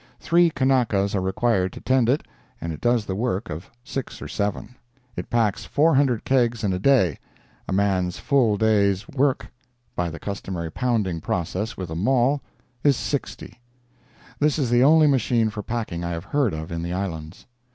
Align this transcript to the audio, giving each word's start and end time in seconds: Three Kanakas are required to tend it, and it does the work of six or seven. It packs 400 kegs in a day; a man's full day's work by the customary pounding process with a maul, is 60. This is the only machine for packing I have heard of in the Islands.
Three 0.19 0.49
Kanakas 0.49 1.13
are 1.13 1.21
required 1.21 1.71
to 1.73 1.79
tend 1.79 2.09
it, 2.09 2.25
and 2.59 2.73
it 2.73 2.81
does 2.81 3.05
the 3.05 3.13
work 3.13 3.51
of 3.51 3.69
six 3.83 4.19
or 4.19 4.27
seven. 4.27 4.73
It 5.15 5.29
packs 5.29 5.63
400 5.65 6.25
kegs 6.25 6.63
in 6.63 6.73
a 6.73 6.79
day; 6.79 7.19
a 7.67 7.71
man's 7.71 8.17
full 8.17 8.57
day's 8.57 9.07
work 9.09 9.49
by 9.95 10.09
the 10.09 10.17
customary 10.19 10.71
pounding 10.71 11.21
process 11.21 11.77
with 11.77 11.91
a 11.91 11.95
maul, 11.95 12.41
is 12.83 12.97
60. 12.97 13.61
This 14.39 14.57
is 14.57 14.71
the 14.71 14.83
only 14.83 15.05
machine 15.05 15.51
for 15.51 15.61
packing 15.61 16.03
I 16.03 16.09
have 16.13 16.25
heard 16.25 16.55
of 16.55 16.71
in 16.71 16.81
the 16.81 16.93
Islands. 16.93 17.45